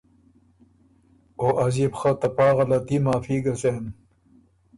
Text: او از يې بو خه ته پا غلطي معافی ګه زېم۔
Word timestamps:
او 1.41 1.47
از 1.65 1.73
يې 1.81 1.87
بو 1.91 1.97
خه 1.99 2.11
ته 2.21 2.27
پا 2.37 2.47
غلطي 2.57 2.97
معافی 3.05 3.37
ګه 3.45 3.53
زېم۔ 3.61 3.85